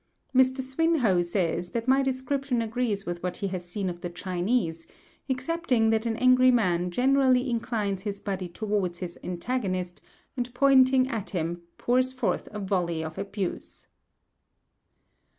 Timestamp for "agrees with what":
2.63-3.37